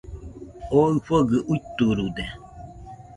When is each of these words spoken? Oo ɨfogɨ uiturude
Oo 0.75 0.87
ɨfogɨ 0.95 1.37
uiturude 1.51 2.25